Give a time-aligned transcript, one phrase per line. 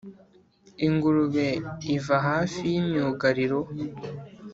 [0.87, 1.47] ingurube
[1.95, 3.59] iva hafi y'imyugariro.